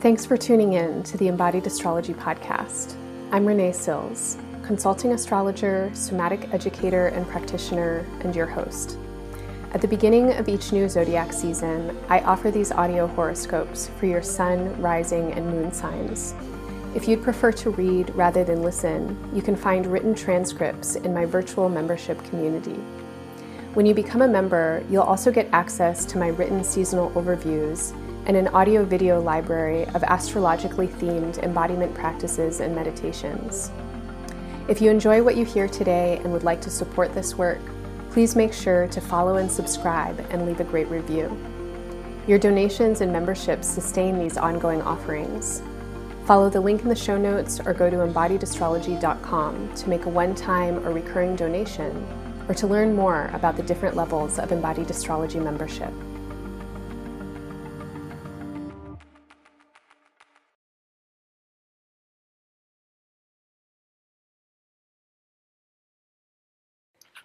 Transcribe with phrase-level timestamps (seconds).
[0.00, 2.96] Thanks for tuning in to the Embodied Astrology Podcast.
[3.32, 8.96] I'm Renee Sills, consulting astrologer, somatic educator, and practitioner, and your host.
[9.74, 14.22] At the beginning of each new zodiac season, I offer these audio horoscopes for your
[14.22, 16.34] sun, rising, and moon signs.
[16.94, 21.26] If you'd prefer to read rather than listen, you can find written transcripts in my
[21.26, 22.80] virtual membership community.
[23.74, 27.94] When you become a member, you'll also get access to my written seasonal overviews
[28.30, 33.72] and an audio video library of astrologically themed embodiment practices and meditations.
[34.68, 37.58] If you enjoy what you hear today and would like to support this work,
[38.12, 41.36] please make sure to follow and subscribe and leave a great review.
[42.28, 45.60] Your donations and memberships sustain these ongoing offerings.
[46.24, 50.36] Follow the link in the show notes or go to embodiedastrology.com to make a one
[50.36, 52.06] time or recurring donation
[52.48, 55.92] or to learn more about the different levels of embodied astrology membership.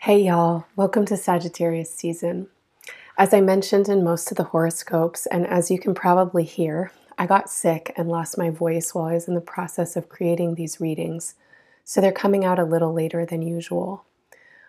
[0.06, 2.46] Hey y'all, welcome to Sagittarius season.
[3.18, 7.26] As I mentioned in most of the horoscopes, and as you can probably hear, I
[7.26, 10.80] got sick and lost my voice while I was in the process of creating these
[10.80, 11.34] readings,
[11.84, 14.06] so they're coming out a little later than usual.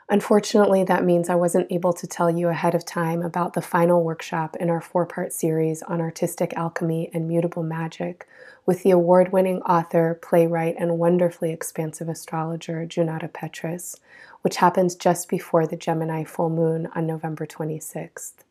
[0.08, 4.04] Unfortunately, that means I wasn't able to tell you ahead of time about the final
[4.04, 8.28] workshop in our four part series on artistic alchemy and mutable magic
[8.64, 13.96] with the award winning author, playwright, and wonderfully expansive astrologer Junauda Petrus,
[14.42, 18.45] which happens just before the Gemini full moon on November 26th.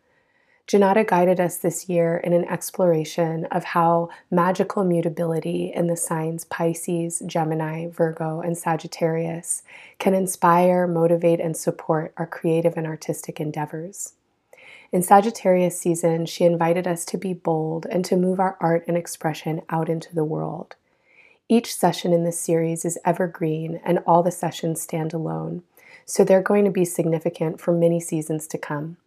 [0.67, 6.45] Junauda guided us this year in an exploration of how magical mutability in the signs
[6.45, 9.61] Pisces, Gemini, Virgo, and Sagittarius
[9.99, 14.13] can inspire, motivate, and support our creative and artistic endeavors.
[14.91, 18.97] In Sagittarius season, she invited us to be bold and to move our art and
[18.97, 20.75] expression out into the world.
[21.47, 25.61] Each session in this series is evergreen, and all the sessions stand alone,
[26.07, 28.97] so they're going to be significant for many seasons to come.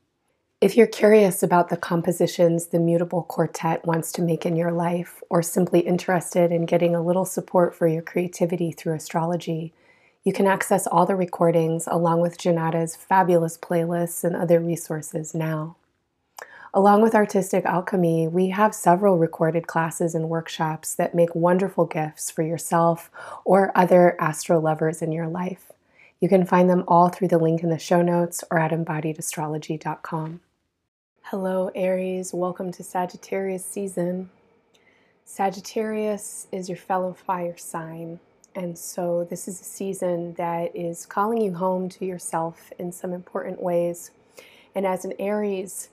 [0.60, 5.22] If you're curious about the compositions the Mutable Quartet wants to make in your life,
[5.30, 9.72] or simply interested in getting a little support for your creativity through astrology,
[10.24, 15.76] you can access all the recordings along with Junauda's fabulous playlists and other resources now.
[16.75, 22.32] Along with Artistic Alchemy, we have several recorded classes and workshops that make wonderful gifts
[22.32, 23.12] for yourself
[23.44, 25.70] or other astro lovers in your life.
[26.19, 30.40] You can find them all through the link in the show notes or at embodiedastrology.com.
[31.31, 32.33] Hello, Aries.
[32.33, 34.31] Welcome to Sagittarius season.
[35.27, 38.19] Sagittarius is your fellow fire sign.
[38.55, 43.12] And so, this is a season that is calling you home to yourself in some
[43.12, 44.11] important ways.
[44.75, 45.91] And as an Aries,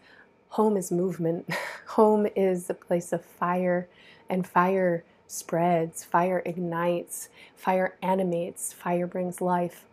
[0.51, 1.49] home is movement.
[1.87, 3.89] home is a place of fire,
[4.29, 9.83] and fire spreads, fire ignites, fire animates, fire brings life.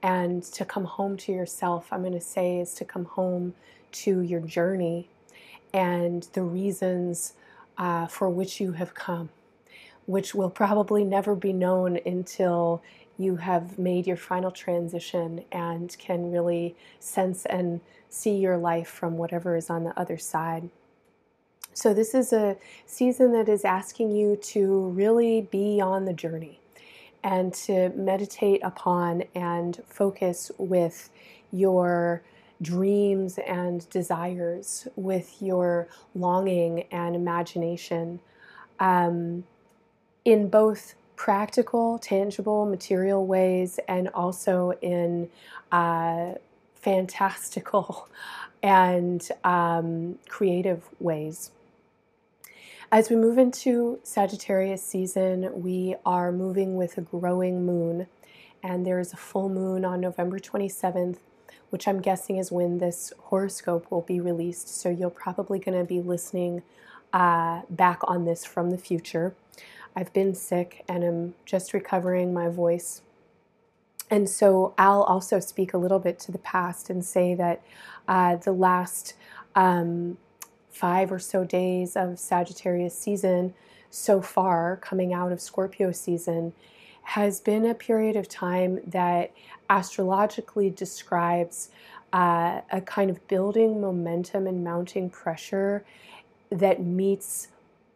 [0.00, 3.54] And to come home to yourself, I'm going to say, is to come home
[4.02, 5.08] to your journey
[5.72, 7.34] and the reasons
[7.78, 9.28] uh, for which you have come,
[10.06, 12.82] which will probably never be known until
[13.18, 19.16] you have made your final transition and can really sense and see your life from
[19.16, 20.68] whatever is on the other side.
[21.72, 26.58] So, this is a season that is asking you to really be on the journey
[27.22, 31.10] and to meditate upon and focus with
[31.52, 32.22] your
[32.60, 38.20] dreams and desires, with your longing and imagination
[38.80, 39.44] um,
[40.24, 45.28] in both practical, tangible, material ways and also in
[45.72, 46.32] uh,
[46.74, 48.08] fantastical
[48.62, 51.50] and um, creative ways.
[52.92, 58.06] As we move into Sagittarius season, we are moving with a growing moon,
[58.62, 61.18] and there is a full moon on November 27th
[61.70, 64.68] which I'm guessing is when this horoscope will be released.
[64.68, 66.62] So you're probably going to be listening
[67.12, 69.34] uh, back on this from the future.
[69.94, 73.02] I've been sick and I'm just recovering my voice.
[74.10, 77.62] And so I'll also speak a little bit to the past and say that
[78.06, 79.14] uh, the last
[79.54, 80.18] um,
[80.70, 83.54] five or so days of Sagittarius season
[83.90, 86.52] so far, coming out of Scorpio season,
[87.06, 89.30] has been a period of time that
[89.70, 91.70] astrologically describes
[92.12, 95.84] uh, a kind of building momentum and mounting pressure
[96.50, 97.46] that meets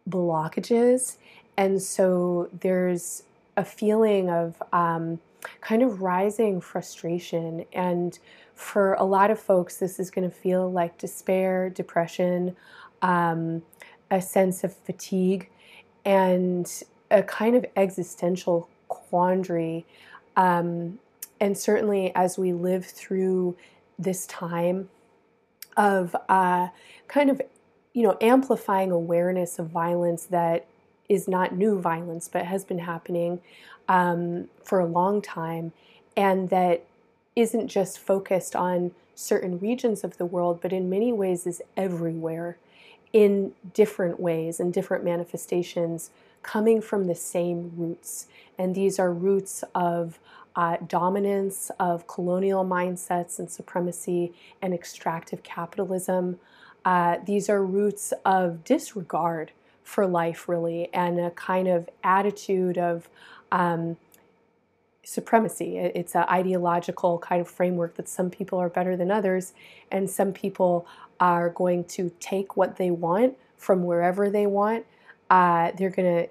[0.09, 1.17] blockages.
[1.57, 3.23] And so there's
[3.57, 5.19] a feeling of um,
[5.59, 7.65] kind of rising frustration.
[7.73, 8.17] And
[8.55, 12.55] for a lot of folks, this is going to feel like despair, depression,
[13.01, 13.61] um,
[14.09, 15.49] a sense of fatigue
[16.05, 19.85] and a kind of existential quandary.
[20.35, 20.99] Um,
[21.39, 23.55] and certainly as we live through
[23.97, 24.89] this time
[25.77, 26.67] of uh,
[27.07, 27.41] kind of,
[27.93, 30.65] you know, amplifying awareness of violence that
[31.09, 33.39] is not new violence, but has been happening
[33.87, 35.73] um, for a long time,
[36.15, 36.85] and that
[37.35, 42.57] isn't just focused on certain regions of the world, but in many ways is everywhere
[43.13, 46.11] in different ways and different manifestations
[46.43, 48.27] coming from the same roots.
[48.57, 50.19] And these are roots of
[50.55, 56.39] uh, dominance, of colonial mindsets and supremacy and extractive capitalism.
[56.83, 59.51] Uh, these are roots of disregard
[59.83, 63.09] for life, really, and a kind of attitude of
[63.51, 63.97] um,
[65.03, 65.77] supremacy.
[65.77, 69.53] It's an ideological kind of framework that some people are better than others,
[69.91, 70.85] and some people
[71.19, 74.85] are going to take what they want from wherever they want.
[75.31, 76.29] Uh, they're going to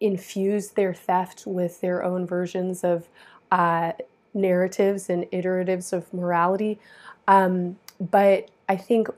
[0.00, 3.08] infuse their theft with their own versions of
[3.50, 3.92] uh,
[4.34, 6.78] narratives and iteratives of morality.
[7.26, 9.08] Um, but I think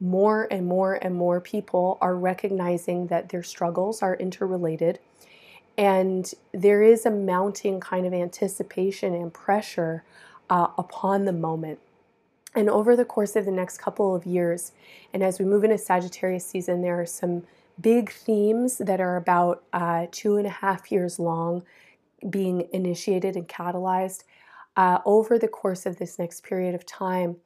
[0.00, 4.98] more and more and more people are recognizing that their struggles are interrelated
[5.78, 10.04] and there is a mounting kind of anticipation and pressure
[10.50, 11.78] uh, upon the moment.
[12.54, 14.72] And over the course of the next couple of years,
[15.14, 17.44] and as we move into Sagittarius season, there are some
[17.82, 21.64] big themes that are about uh, two and a half years long
[22.30, 24.24] being initiated and catalyzed.
[24.76, 27.36] Uh, over the course of this next period of time,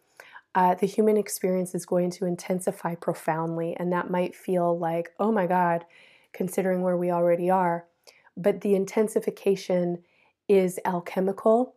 [0.54, 5.32] uh, the human experience is going to intensify profoundly, and that might feel like, oh
[5.32, 5.84] my God,
[6.32, 7.86] considering where we already are
[8.36, 10.02] but the intensification
[10.48, 11.74] is alchemical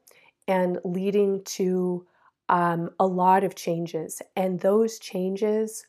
[0.47, 2.05] and leading to
[2.49, 4.21] um, a lot of changes.
[4.35, 5.85] And those changes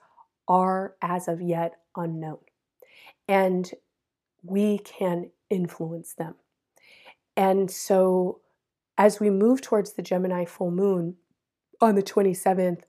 [0.47, 2.39] are, as of yet, unknown.
[3.29, 3.71] And
[4.43, 6.35] we can influence them.
[7.37, 8.41] And so,
[8.99, 11.17] as we move towards the Gemini full moon
[11.81, 12.83] on the 27th,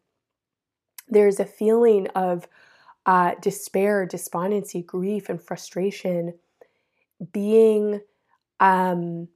[1.07, 2.48] there's a feeling of
[3.06, 6.33] uh, despair, despondency, grief, and frustration
[7.31, 8.01] being
[8.59, 9.27] um,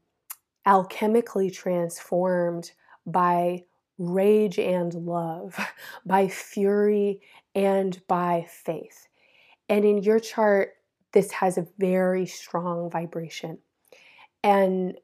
[0.67, 2.71] alchemically transformed
[3.05, 3.63] by
[3.97, 5.57] rage and love,
[6.05, 7.21] by fury
[7.53, 9.07] and by faith.
[9.69, 10.73] And in your chart,
[11.13, 13.59] this has a very strong vibration.
[14.43, 14.97] And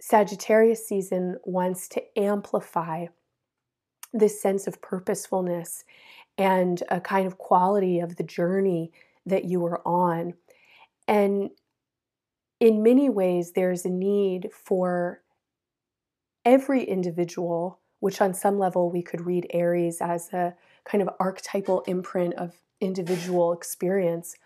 [0.00, 3.06] Sagittarius season wants to amplify
[4.12, 5.84] this sense of purposefulness
[6.38, 8.92] and a kind of quality of the journey
[9.24, 10.34] that you are on.
[11.08, 11.50] And
[12.60, 15.22] in many ways, there's a need for
[16.44, 20.54] every individual, which on some level we could read Aries as a
[20.84, 24.36] kind of archetypal imprint of individual experience,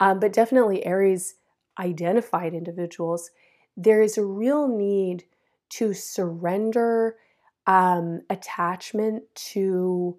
[0.00, 1.34] um, but definitely Aries
[1.78, 3.30] identified individuals.
[3.76, 5.24] There is a real need
[5.70, 7.16] to surrender
[7.66, 10.18] um, attachment to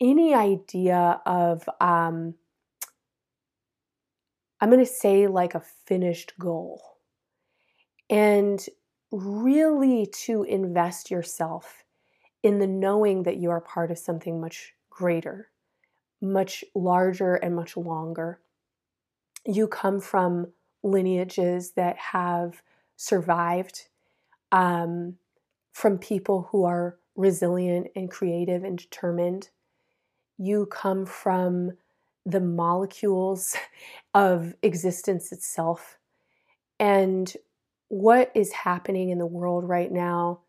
[0.00, 2.34] any idea of um,
[4.62, 6.80] I'm going to say like a finished goal.
[8.08, 8.64] And
[9.10, 11.84] really to invest yourself
[12.44, 15.50] in the knowing that you are part of something much greater,
[16.22, 18.40] much larger, and much longer.
[19.44, 20.52] You come from
[20.82, 22.62] lineages that have
[22.96, 23.88] survived,
[24.52, 25.16] um,
[25.72, 29.50] from people who are resilient and creative and determined.
[30.38, 31.72] You come from
[32.24, 33.56] the molecules
[34.14, 35.98] of existence itself.
[36.78, 37.32] And
[37.88, 40.40] what is happening in the world right now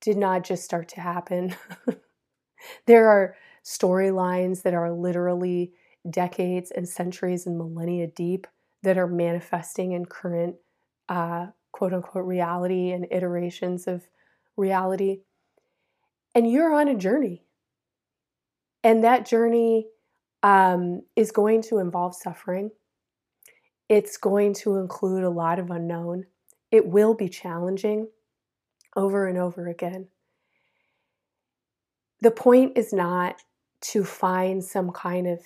[0.00, 1.54] did not just start to happen.
[2.86, 5.72] there are storylines that are literally
[6.08, 8.46] decades and centuries and millennia deep
[8.82, 10.56] that are manifesting in current
[11.08, 14.08] uh, quote unquote reality and iterations of
[14.56, 15.20] reality.
[16.34, 17.42] And you're on a journey.
[18.82, 19.88] And that journey
[20.42, 22.70] um, is going to involve suffering.
[23.88, 26.24] It's going to include a lot of unknown.
[26.70, 28.08] It will be challenging
[28.96, 30.08] over and over again.
[32.20, 33.42] The point is not
[33.80, 35.40] to find some kind of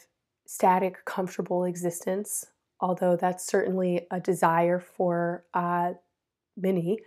[0.47, 2.47] static, comfortable existence,
[2.81, 5.93] although that's certainly a desire for uh,
[6.57, 6.99] many.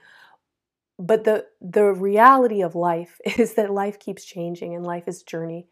[0.97, 5.67] But the, the reality of life is that life keeps changing and life is journey.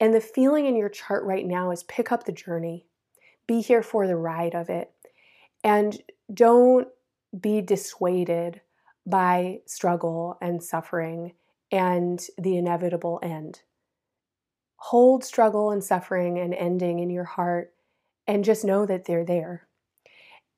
[0.00, 2.86] And the feeling in your chart right now is pick up the journey,
[3.46, 4.90] be here for the ride of it,
[5.62, 6.02] and
[6.32, 6.88] don't
[7.40, 8.60] be dissuaded
[9.06, 11.32] by struggle and suffering
[11.70, 13.62] and the inevitable end.
[14.88, 17.72] Hold struggle and suffering and ending in your heart
[18.26, 19.66] and just know that they're there.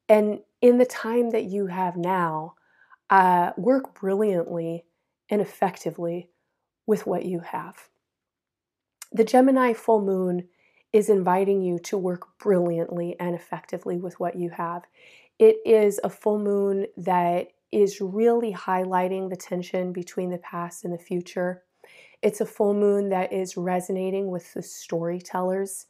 [0.09, 2.54] And in the time that you have now,
[3.09, 4.85] uh, work brilliantly
[5.30, 6.28] and effectively
[6.88, 7.88] with what you have.
[9.12, 10.49] The Gemini full moon
[10.92, 14.83] is inviting you to work brilliantly and effectively with what you have.
[15.38, 20.92] It is a full moon that is really highlighting the tension between the past and
[20.92, 21.62] the future.
[22.26, 25.87] It's a full moon that is resonating with the storytellers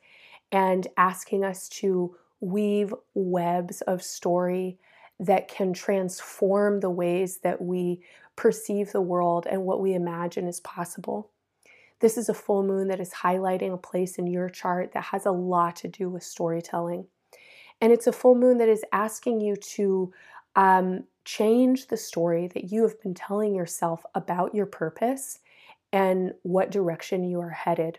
[0.53, 4.79] and asking us to weave webs of story
[5.19, 8.03] that can transform the ways that we
[8.37, 11.31] perceive the world and what we imagine is possible.
[12.01, 15.25] This is a full moon that is highlighting a place in your chart that has
[15.25, 17.07] a lot to do with storytelling.
[17.81, 20.13] And it's a full moon that is asking you to
[20.55, 25.39] um, change the story that you have been telling yourself about your purpose
[25.97, 27.99] and what direction you are headed.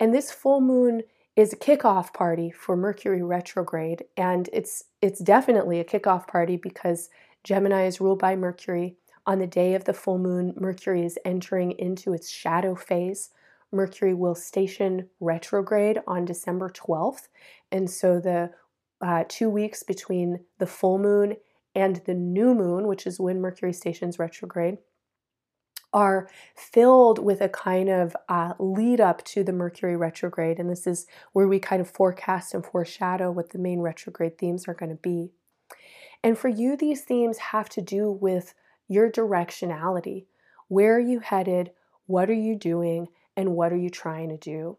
[0.00, 1.02] And this full moon
[1.36, 7.08] is a kickoff party for Mercury retrograde, and it's it's definitely a kickoff party because
[7.44, 8.96] Gemini is ruled by Mercury.
[9.24, 13.30] On the day of the full moon, Mercury is entering into its shadow phase.
[13.70, 17.28] Mercury will station retrograde on December 12th,
[17.70, 18.50] and so the
[19.00, 21.36] uh, two weeks between the full moon
[21.76, 24.78] and the new moon, which is when Mercury stations retrograde,
[25.92, 30.58] are filled with a kind of uh, lead up to the Mercury retrograde.
[30.58, 34.68] And this is where we kind of forecast and foreshadow what the main retrograde themes
[34.68, 35.30] are going to be.
[36.22, 38.54] And for you, these themes have to do with
[38.88, 40.26] your directionality.
[40.68, 41.70] Where are you headed?
[42.06, 43.08] What are you doing?
[43.36, 44.78] And what are you trying to do?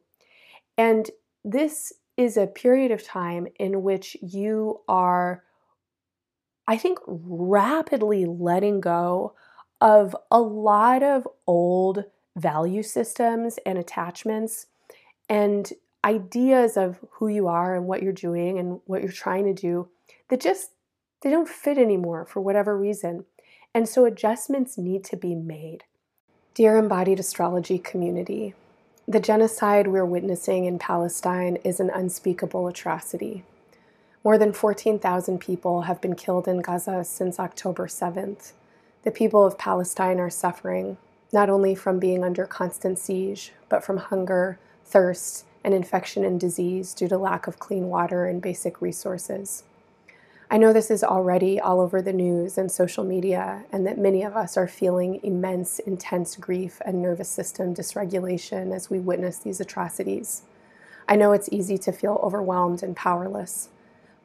[0.78, 1.10] And
[1.44, 5.44] this is a period of time in which you are,
[6.68, 9.36] I think, rapidly letting go
[9.80, 12.06] of a lot of old
[12.36, 14.68] value systems and attachments
[15.30, 19.54] and ideas of who you are and what you're doing and what you're trying to
[19.54, 19.90] do
[20.30, 20.72] that just
[21.22, 23.26] they don't fit anymore for whatever reason.
[23.74, 25.84] And so adjustments need to be made.
[26.54, 28.54] Dear embodied astrology community,
[29.08, 33.44] the genocide we're witnessing in Palestine is an unspeakable atrocity.
[34.24, 38.52] More than 14,000 people have been killed in Gaza since October 7th.
[39.08, 40.98] The people of Palestine are suffering,
[41.32, 46.94] not only from being under constant siege, but from hunger, thirst, and infection and disease
[46.94, 49.64] due to lack of clean water and basic resources.
[50.52, 54.24] I know this is already all over the news and social media, and that many
[54.24, 59.62] of us are feeling immense, intense grief and nervous system dysregulation as we witness these
[59.62, 60.42] atrocities.
[61.08, 63.70] I know it's easy to feel overwhelmed and powerless.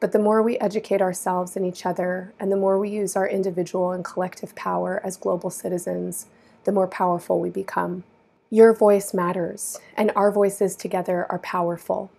[0.03, 3.25] But the more we educate ourselves and each other, and the more we use our
[3.25, 6.25] individual and collective power as global citizens,
[6.65, 8.03] the more powerful we become.
[8.49, 12.11] Your voice matters, and our voices together are powerful.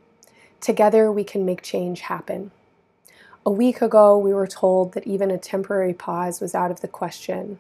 [0.63, 2.53] Together, we can make change happen.
[3.45, 6.89] A week ago, we were told that even a temporary pause was out of the
[6.89, 7.59] question.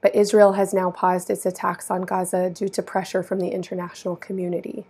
[0.00, 4.14] But Israel has now paused its attacks on Gaza due to pressure from the international
[4.14, 4.84] community.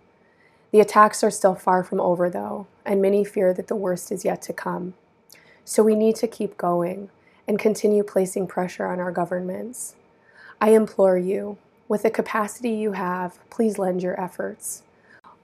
[0.71, 4.25] The attacks are still far from over, though, and many fear that the worst is
[4.25, 4.93] yet to come.
[5.63, 7.09] So we need to keep going
[7.47, 9.95] and continue placing pressure on our governments.
[10.59, 11.57] I implore you,
[11.87, 14.83] with the capacity you have, please lend your efforts.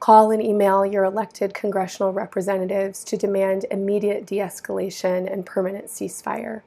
[0.01, 6.61] Call and email your elected congressional representatives to demand immediate de escalation and permanent ceasefire,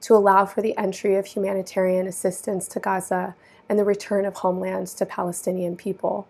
[0.00, 3.36] to allow for the entry of humanitarian assistance to Gaza
[3.68, 6.26] and the return of homelands to Palestinian people.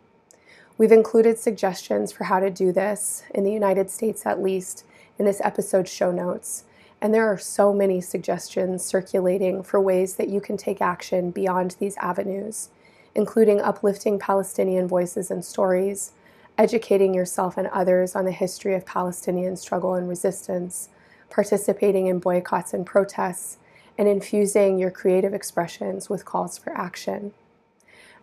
[0.83, 4.85] We've included suggestions for how to do this, in the United States at least,
[5.17, 6.65] in this episode's show notes.
[7.01, 11.77] And there are so many suggestions circulating for ways that you can take action beyond
[11.79, 12.71] these avenues,
[13.15, 16.15] including uplifting Palestinian voices and stories,
[16.59, 20.89] educating yourself and others on the history of Palestinian struggle and resistance,
[21.31, 23.59] participating in boycotts and protests,
[23.97, 27.33] and infusing your creative expressions with calls for action.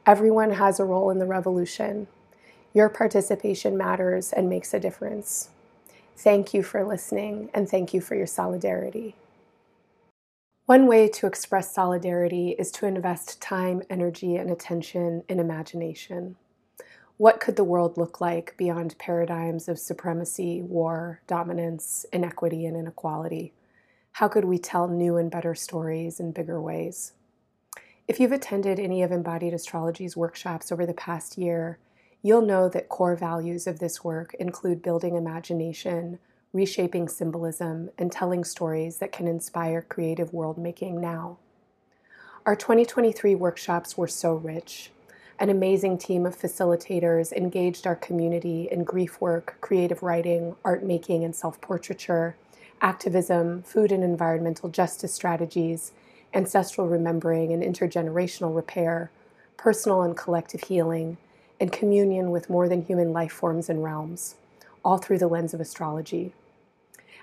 [0.05, 2.07] Everyone has a role in the revolution,
[2.73, 5.49] your participation matters and makes a difference.
[6.15, 9.15] Thank you for listening and thank you for your solidarity.
[10.65, 16.35] One way to express solidarity is to invest time, energy, and attention in imagination.
[17.17, 23.51] What could the world look like beyond paradigms of supremacy, war, dominance, inequity, and inequality?
[24.13, 27.13] How could we tell new and better stories in bigger ways?
[28.07, 31.79] If you've attended any of Embodied Astrology's workshops over the past year,
[32.21, 36.19] you'll know that core values of this work include building imagination,
[36.53, 41.37] reshaping symbolism, and telling stories that can inspire creative world making now.
[42.45, 44.91] Our 2023 workshops were so rich.
[45.37, 51.23] An amazing team of facilitators engaged our community in grief work, creative writing, art making,
[51.23, 52.35] and self portraiture,
[52.81, 55.91] activism, food and environmental justice strategies,
[56.33, 59.11] ancestral remembering and intergenerational repair,
[59.57, 61.17] personal and collective healing,
[61.59, 64.35] and communion with more than human life forms and realms,
[64.83, 66.33] all through the lens of astrology.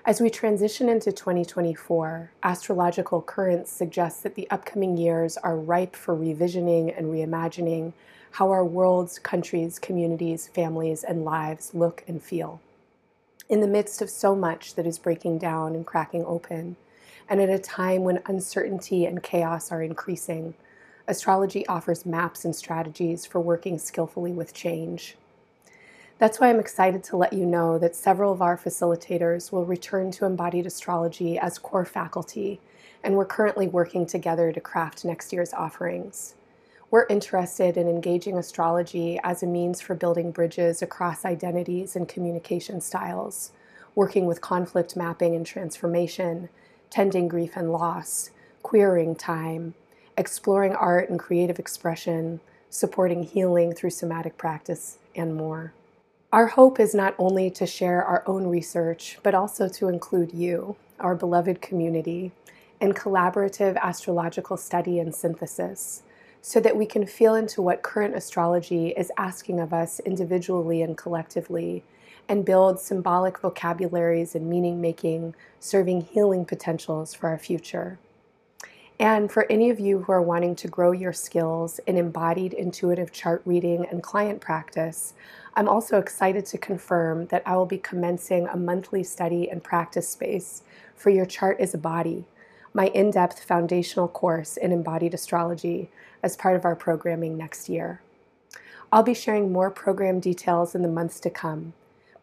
[0.05, 6.15] As we transition into 2024, astrological currents suggest that the upcoming years are ripe for
[6.15, 7.93] revisioning and reimagining
[8.31, 12.61] how our worlds, countries, communities, families, and lives look and feel.
[13.49, 16.75] In the midst of so much that is breaking down and cracking open,
[17.29, 20.53] and at a time when uncertainty and chaos are increasing,
[21.07, 25.15] astrology offers maps and strategies for working skillfully with change.
[26.19, 30.11] That's why I'm excited to let you know that several of our facilitators will return
[30.11, 32.59] to embodied astrology as core faculty,
[33.03, 36.33] and we're currently working together to craft next year's offerings.
[36.89, 42.81] We're interested in engaging astrology as a means for building bridges across identities and communication
[42.81, 43.51] styles,
[43.93, 46.49] working with conflict mapping and transformation,
[46.89, 48.31] tending grief and loss,
[48.63, 49.75] queering time,
[50.17, 55.73] exploring art and creative expression, supporting healing through somatic practice, and more.
[56.33, 60.75] Our hope is not only to share our own research, but also to include you,
[60.99, 62.31] our beloved community,
[62.81, 66.03] in collaborative astrological study and synthesis,
[66.41, 70.97] so that we can feel into what current astrology is asking of us individually and
[70.97, 71.83] collectively,
[72.27, 77.97] and build symbolic vocabularies and meaning making, serving healing potentials for our future.
[78.99, 83.11] And for any of you who are wanting to grow your skills in embodied intuitive
[83.11, 85.13] chart reading and client practice,
[85.53, 90.09] I'm also excited to confirm that I will be commencing a monthly study and practice
[90.09, 90.63] space
[90.95, 92.25] for Your Chart is a Body,
[92.73, 95.91] my in depth foundational course in embodied astrology,
[96.23, 98.01] as part of our programming next year.
[98.91, 101.73] I'll be sharing more program details in the months to come,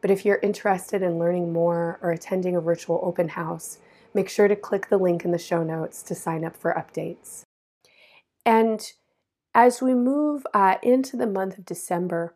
[0.01, 3.79] but if you're interested in learning more or attending a virtual open house,
[4.15, 7.43] make sure to click the link in the show notes to sign up for updates.
[8.47, 8.93] And
[9.55, 12.35] as we move uh, into the month of December,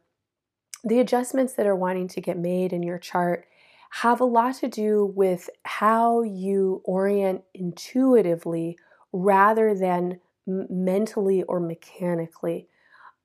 [0.85, 3.47] the adjustments that are wanting to get made in your chart
[3.91, 8.77] have a lot to do with how you orient intuitively
[9.13, 12.69] rather than mentally or mechanically.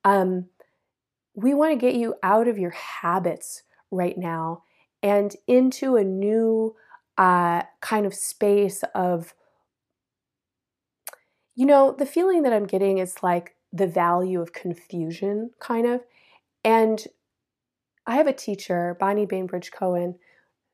[0.04, 0.46] Um,
[1.34, 4.62] we want to get you out of your habits right now
[5.02, 6.74] and into a new
[7.16, 9.34] uh, kind of space of,
[11.54, 16.00] you know, the feeling that I'm getting is like the value of confusion, kind of.
[16.64, 17.04] And
[18.06, 20.16] I have a teacher, Bonnie Bainbridge Cohen,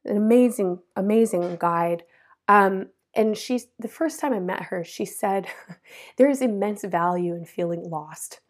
[0.05, 2.05] an amazing, amazing guide.
[2.49, 5.47] Um, and she's the first time I met her, she said,
[6.17, 8.41] There is immense value in feeling lost.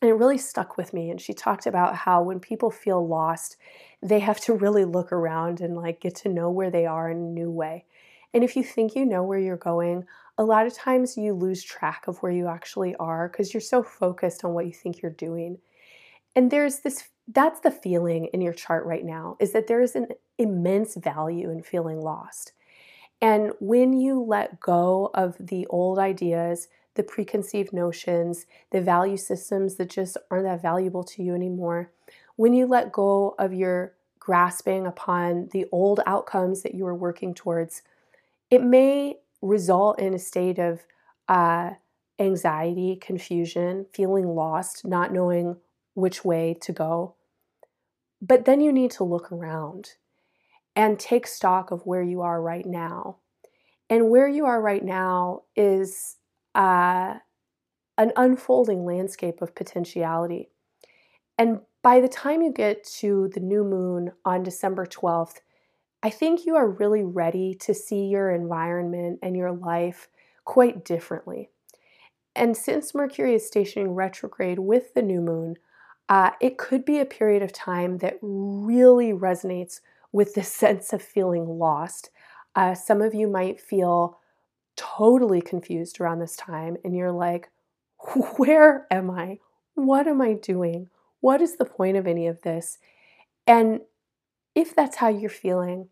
[0.00, 1.10] And it really stuck with me.
[1.10, 3.56] And she talked about how when people feel lost,
[4.02, 7.16] they have to really look around and like get to know where they are in
[7.16, 7.84] a new way.
[8.32, 10.04] And if you think you know where you're going,
[10.36, 13.82] a lot of times you lose track of where you actually are because you're so
[13.82, 15.58] focused on what you think you're doing.
[16.36, 19.94] And there's this that's the feeling in your chart right now is that there is
[19.94, 20.08] an
[20.38, 22.52] immense value in feeling lost.
[23.20, 29.76] And when you let go of the old ideas, the preconceived notions, the value systems
[29.76, 31.92] that just aren't that valuable to you anymore,
[32.34, 37.32] when you let go of your grasping upon the old outcomes that you were working
[37.32, 37.82] towards,
[38.50, 40.80] it may result in a state of
[41.28, 41.70] uh,
[42.18, 45.56] anxiety, confusion, feeling lost, not knowing
[45.94, 47.14] which way to go.
[48.20, 49.94] But then you need to look around
[50.74, 53.18] and take stock of where you are right now.
[53.88, 56.16] And where you are right now is
[56.58, 57.14] uh,
[57.96, 60.50] an unfolding landscape of potentiality.
[61.38, 65.36] And by the time you get to the new moon on December 12th,
[66.02, 70.08] I think you are really ready to see your environment and your life
[70.44, 71.50] quite differently.
[72.34, 75.56] And since Mercury is stationing retrograde with the new moon,
[76.08, 81.02] uh, it could be a period of time that really resonates with this sense of
[81.02, 82.10] feeling lost.
[82.56, 84.18] Uh, some of you might feel
[84.78, 87.50] totally confused around this time, and you're like,
[88.36, 89.40] Where am I?
[89.74, 90.88] What am I doing?
[91.20, 92.78] What is the point of any of this?
[93.46, 93.80] And
[94.54, 95.88] if that's how you're feeling,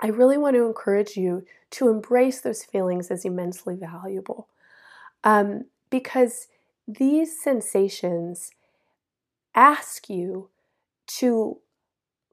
[0.00, 4.48] I really want to encourage you to embrace those feelings as immensely valuable.
[5.22, 6.48] Um, because
[6.88, 8.50] these sensations
[9.54, 10.48] ask you
[11.18, 11.58] to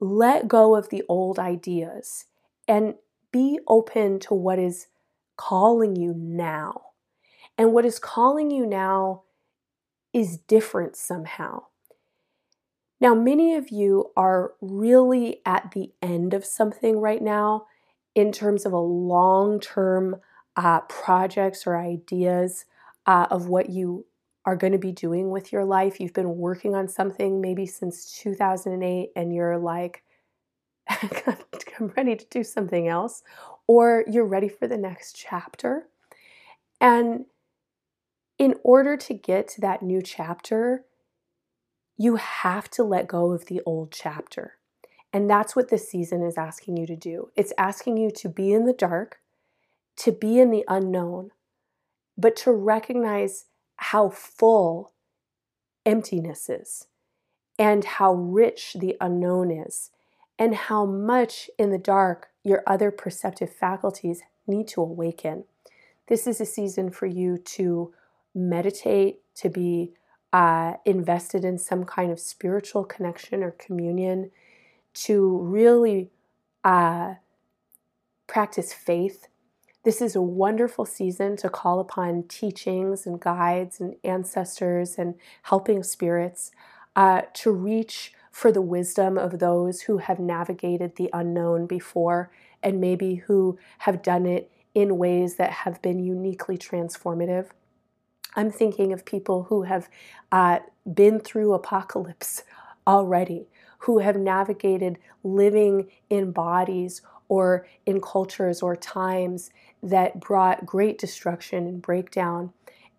[0.00, 2.26] let go of the old ideas
[2.66, 2.94] and
[3.32, 4.86] be open to what is
[5.38, 6.82] calling you now.
[7.56, 9.22] And what is calling you now
[10.12, 11.64] is different somehow.
[13.00, 17.66] Now, many of you are really at the end of something right now
[18.14, 20.16] in terms of a long term
[20.56, 22.64] uh, projects or ideas
[23.06, 24.04] uh, of what you
[24.44, 26.00] are going to be doing with your life.
[26.00, 30.02] You've been working on something maybe since 2008 and you're like,
[30.90, 33.22] I'm ready to do something else,
[33.68, 35.86] or you're ready for the next chapter.
[36.80, 37.26] And
[38.38, 40.84] in order to get to that new chapter,
[41.96, 44.54] you have to let go of the old chapter.
[45.12, 47.30] And that's what this season is asking you to do.
[47.36, 49.18] It's asking you to be in the dark,
[49.98, 51.30] to be in the unknown,
[52.16, 54.92] but to recognize how full
[55.84, 56.86] emptiness is
[57.58, 59.90] and how rich the unknown is
[60.38, 65.44] and how much in the dark your other perceptive faculties need to awaken.
[66.08, 67.92] This is a season for you to
[68.34, 69.92] meditate, to be
[70.32, 74.30] uh, invested in some kind of spiritual connection or communion,
[74.94, 76.10] to really
[76.64, 77.14] uh,
[78.26, 79.28] practice faith.
[79.84, 85.82] This is a wonderful season to call upon teachings and guides and ancestors and helping
[85.82, 86.50] spirits
[86.96, 92.30] uh, to reach for the wisdom of those who have navigated the unknown before
[92.62, 97.48] and maybe who have done it in ways that have been uniquely transformative.
[98.36, 99.88] I'm thinking of people who have
[100.30, 100.60] uh,
[100.94, 102.44] been through apocalypse
[102.86, 103.48] already,
[103.78, 109.50] who have navigated living in bodies or in cultures or times
[109.82, 112.52] that brought great destruction and breakdown.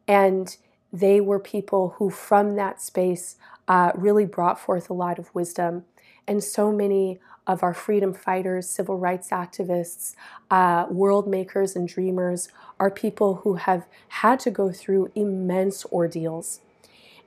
[0.05, 0.57] And
[0.91, 3.35] they were people who, from that space,
[3.67, 5.85] uh, really brought forth a lot of wisdom.
[6.27, 10.15] And so many of our freedom fighters, civil rights activists,
[10.51, 12.49] uh, world makers, and dreamers
[12.79, 16.61] are people who have had to go through immense ordeals.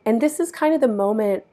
[0.04, 1.44] And this is kind of the moment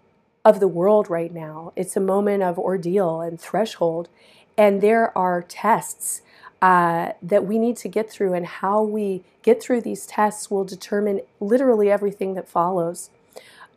[0.46, 1.74] of the world right now.
[1.76, 4.10] It's a moment of ordeal and threshold.
[4.58, 6.22] And there are tests
[6.62, 10.66] uh, that we need to get through, and how we get through these tests will
[10.66, 13.10] determine literally everything that follows.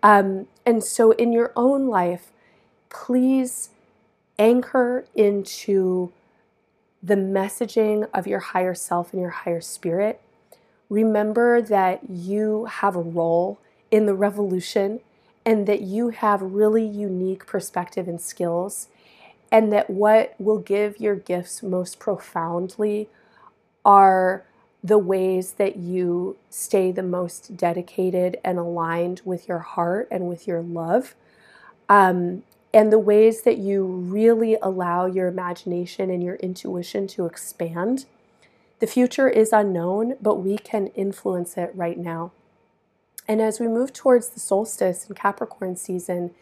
[0.03, 2.33] Um, and so, in your own life,
[2.91, 3.71] please
[4.39, 6.13] anchor into
[7.03, 10.21] the messaging of your higher self and your higher spirit.
[10.89, 13.59] Remember that you have a role
[13.91, 15.01] in the revolution
[15.45, 18.89] and that you have really unique perspective and skills
[19.53, 23.09] and that what will give your gifts most profoundly
[23.85, 24.45] are
[24.83, 30.49] the ways that you stay the most dedicated and aligned with your heart and with
[30.49, 31.15] your love,
[31.89, 32.43] um,
[32.75, 38.07] and the ways that you really allow your imagination and your intuition to expand.
[38.81, 42.33] The future is unknown, but we can influence it right now.
[43.29, 46.33] And as we move towards the solstice and Capricorn season,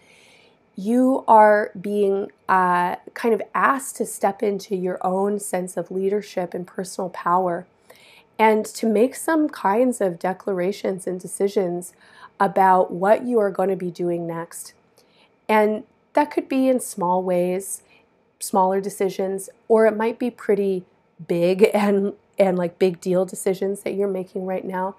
[0.80, 6.54] you are being uh, kind of asked to step into your own sense of leadership
[6.54, 7.66] and personal power
[8.38, 11.92] and to make some kinds of declarations and decisions
[12.38, 14.72] about what you are going to be doing next.
[15.46, 17.82] And that could be in small ways,
[18.38, 20.84] smaller decisions, or it might be pretty
[21.28, 24.96] big and and like big deal decisions that you're making right now.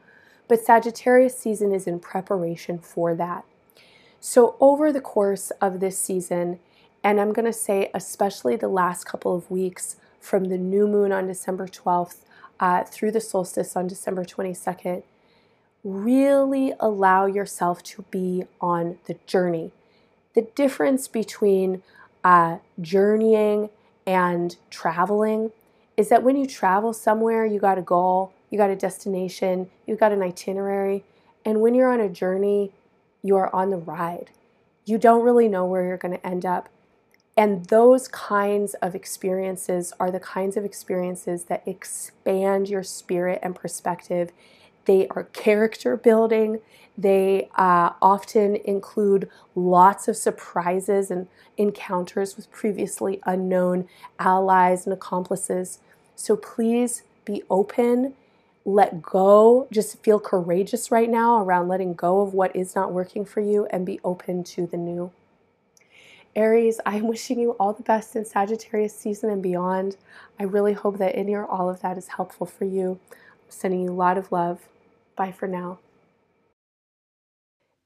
[0.48, 3.46] But Sagittarius season is in preparation for that.
[4.24, 6.60] So, over the course of this season,
[7.04, 11.12] and I'm going to say especially the last couple of weeks from the new moon
[11.12, 12.18] on December 12th
[12.60, 15.02] uh, through the solstice on December 22nd,
[15.84, 19.72] really allow yourself to be on the journey.
[20.36, 21.82] The difference between
[22.24, 23.72] uh, journeying
[24.06, 25.52] and traveling
[25.98, 29.96] is that when you travel somewhere, you got a goal, you got a destination, you
[29.96, 31.04] got an itinerary.
[31.44, 32.72] And when you're on a journey,
[33.24, 34.32] you are on the ride.
[34.86, 36.70] You don't really know where you're going to end up.
[37.38, 43.56] And those kinds of experiences are the kinds of experiences that expand your spirit and
[43.56, 44.32] perspective.
[44.86, 46.60] They are character building.
[46.98, 53.88] They uh, often include lots of surprises and encounters with previously unknown
[54.20, 55.80] allies and accomplices.
[56.16, 58.16] So please be open
[58.66, 63.26] let go, just feel courageous right now around letting go of what is not working
[63.26, 65.12] for you and be open to the new.
[66.36, 69.98] Aries, I'm wishing you all the best in Sagittarius season and beyond.
[70.40, 73.00] I really hope that any or all of that is helpful for you.
[73.12, 73.18] I'm
[73.50, 74.60] sending you a lot of love.
[75.16, 75.80] Bye for now.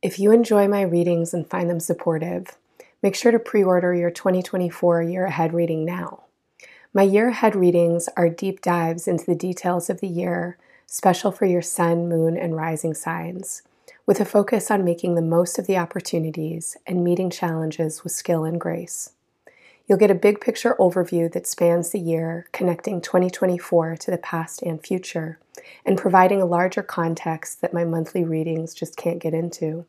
[0.01, 2.57] If you enjoy my readings and find them supportive,
[3.01, 6.25] make sure to pre order your 2024 Year Ahead reading now.
[6.95, 11.45] My year ahead readings are deep dives into the details of the year special for
[11.45, 13.61] your sun, moon, and rising signs.
[14.05, 18.43] with a focus on making the most of the opportunities and meeting challenges with skill
[18.43, 19.11] and grace.
[19.87, 24.61] You'll get a big picture overview that spans the year, connecting 2024 to the past
[24.61, 25.39] and future,
[25.85, 29.85] and providing a larger context that my monthly readings just can't get into.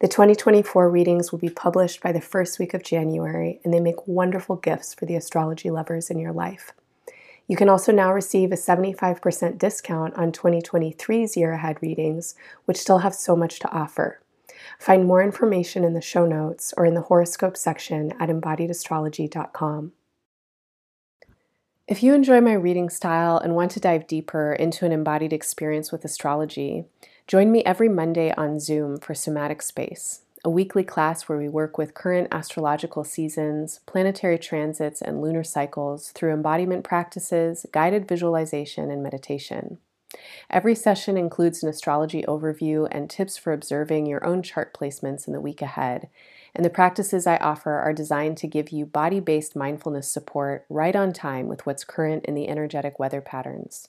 [0.00, 4.06] The 2024 readings will be published by the first week of January, and they make
[4.06, 6.72] wonderful gifts for the astrology lovers in your life.
[7.48, 12.34] You can also now receive a 75% discount on 2023's year ahead readings,
[12.66, 14.20] which still have so much to offer.
[14.78, 19.92] Find more information in the show notes or in the horoscope section at embodiedastrology.com.
[21.86, 25.90] If you enjoy my reading style and want to dive deeper into an embodied experience
[25.90, 26.84] with astrology,
[27.26, 31.76] join me every Monday on Zoom for Somatic Space, a weekly class where we work
[31.76, 39.02] with current astrological seasons, planetary transits, and lunar cycles through embodiment practices, guided visualization, and
[39.02, 39.76] meditation.
[40.48, 45.34] Every session includes an astrology overview and tips for observing your own chart placements in
[45.34, 46.08] the week ahead.
[46.54, 50.96] And the practices I offer are designed to give you body based mindfulness support right
[50.96, 53.88] on time with what's current in the energetic weather patterns.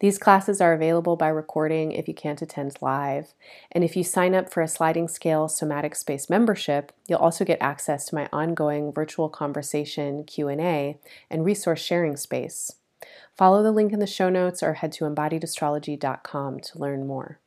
[0.00, 3.32] These classes are available by recording if you can't attend live.
[3.72, 7.58] And if you sign up for a sliding scale somatic space membership, you'll also get
[7.60, 10.98] access to my ongoing virtual conversation Q&A
[11.30, 12.72] and resource sharing space.
[13.36, 17.38] Follow the link in the show notes or head to embodiedastrology.com to learn more.